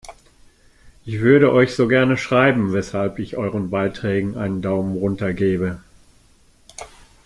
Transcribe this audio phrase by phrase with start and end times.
[1.05, 5.79] Ich würde euch so gerne schreiben, weshalb ich euren Beiträgen einen Daumen runter gebe!